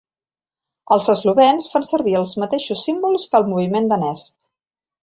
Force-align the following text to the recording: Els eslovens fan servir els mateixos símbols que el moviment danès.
Els 0.95 1.09
eslovens 1.13 1.69
fan 1.75 1.85
servir 1.91 2.17
els 2.23 2.33
mateixos 2.45 2.85
símbols 2.89 3.31
que 3.35 3.43
el 3.43 3.49
moviment 3.53 3.95
danès. 3.97 4.27